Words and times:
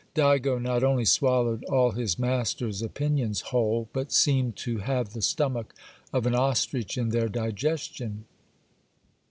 Digo 0.15 0.59
not 0.59 0.83
only 0.83 1.05
swallowed 1.05 1.63
all 1.65 1.91
his 1.91 2.17
master's 2.17 2.81
opinions 2.81 3.41
whole, 3.41 3.87
but 3.93 4.11
seemed 4.11 4.55
to 4.55 4.79
have 4.79 5.13
the 5.13 5.21
stomach 5.21 5.75
of 6.11 6.25
an 6.25 6.33
ostrich 6.33 6.97
in 6.97 7.09
their 7.09 7.29
digestion. 7.29 8.25